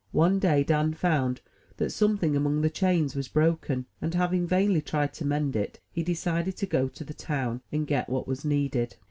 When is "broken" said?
3.27-3.85